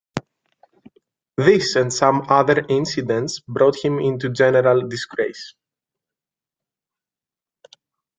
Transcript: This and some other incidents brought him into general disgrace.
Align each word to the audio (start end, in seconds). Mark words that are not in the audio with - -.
This 1.37 1.75
and 1.75 1.93
some 1.93 2.23
other 2.27 2.65
incidents 2.69 3.39
brought 3.41 3.85
him 3.85 3.99
into 3.99 4.31
general 4.31 4.87
disgrace. 4.87 5.53